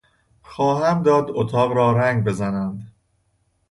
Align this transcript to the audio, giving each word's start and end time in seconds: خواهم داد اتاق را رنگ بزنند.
خواهم 0.41 1.03
داد 1.03 1.27
اتاق 1.31 1.71
را 1.73 1.91
رنگ 1.93 2.23
بزنند. 2.23 2.95